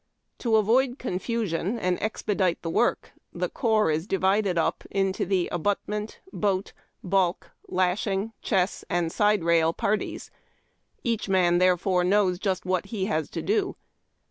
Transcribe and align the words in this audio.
To 0.39 0.55
avoid 0.55 0.97
confusion 0.97 1.77
and 1.77 2.01
expedite 2.01 2.63
the 2.63 2.71
work, 2.71 3.11
the 3.31 3.49
corps 3.49 3.91
is 3.91 4.07
divided 4.07 4.57
u[) 4.57 4.71
into 4.89 5.27
the 5.27 5.47
abutment, 5.51 6.21
boat, 6.33 6.73
balk, 7.03 7.51
lashing, 7.67 8.33
chess, 8.41 8.83
and 8.89 9.11
side 9.11 9.43
rail 9.43 9.73
parties. 9.73 10.31
Each 11.03 11.29
man, 11.29 11.59
therefore, 11.59 12.03
knows 12.03 12.39
just 12.39 12.65
what 12.65 12.87
he 12.87 13.05
has 13.05 13.29
to 13.29 13.43
do. 13.43 13.75